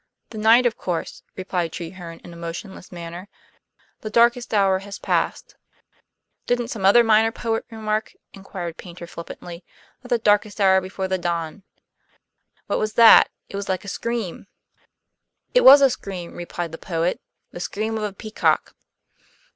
"The 0.31 0.39
night, 0.39 0.65
of 0.65 0.77
course," 0.77 1.21
replied 1.35 1.71
Treherne 1.71 2.21
in 2.23 2.33
a 2.33 2.35
motionless 2.35 2.91
manner. 2.91 3.29
"The 3.99 4.09
darkest 4.09 4.51
hour 4.51 4.79
has 4.79 4.97
passed." 4.97 5.53
"Didn't 6.47 6.69
some 6.69 6.87
other 6.87 7.03
minor 7.03 7.31
poet 7.31 7.65
remark," 7.69 8.13
inquired 8.33 8.77
Paynter 8.77 9.05
flippantly, 9.05 9.63
"that 10.01 10.07
the 10.07 10.17
darkest 10.17 10.59
hour 10.59 10.81
before 10.81 11.07
the 11.07 11.19
dawn? 11.19 11.53
My 11.53 11.53
God, 11.53 11.63
what 12.65 12.79
was 12.79 12.93
that? 12.93 13.29
It 13.47 13.55
was 13.55 13.69
like 13.69 13.85
a 13.85 13.87
scream." 13.87 14.47
"It 15.53 15.61
was 15.63 15.81
a 15.81 15.89
scream," 15.91 16.33
replied 16.33 16.71
the 16.71 16.79
poet. 16.79 17.21
"The 17.51 17.59
scream 17.59 17.95
of 17.95 18.01
a 18.03 18.11
peacock." 18.11 18.73